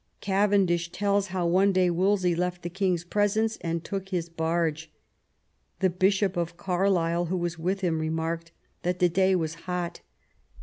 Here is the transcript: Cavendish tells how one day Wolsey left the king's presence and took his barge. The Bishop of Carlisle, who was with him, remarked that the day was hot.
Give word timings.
Cavendish 0.19 0.91
tells 0.91 1.27
how 1.27 1.45
one 1.45 1.71
day 1.71 1.87
Wolsey 1.91 2.33
left 2.33 2.63
the 2.63 2.71
king's 2.71 3.03
presence 3.03 3.57
and 3.61 3.83
took 3.83 4.09
his 4.09 4.29
barge. 4.29 4.89
The 5.79 5.91
Bishop 5.91 6.35
of 6.35 6.57
Carlisle, 6.57 7.25
who 7.25 7.37
was 7.37 7.59
with 7.59 7.81
him, 7.81 7.99
remarked 7.99 8.49
that 8.81 8.97
the 8.97 9.09
day 9.09 9.35
was 9.35 9.53
hot. 9.69 10.01